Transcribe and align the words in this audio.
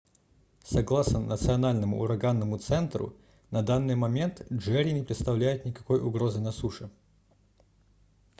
согласно 0.63 1.19
национальному 1.19 2.01
ураганному 2.01 2.57
центру 2.57 3.13
на 3.51 3.61
данный 3.61 3.93
момент 3.93 4.41
джерри 4.51 4.93
не 4.93 5.03
представляет 5.03 5.63
никакой 5.63 6.01
угрозы 6.01 6.39
на 6.39 6.51
суше 6.51 6.89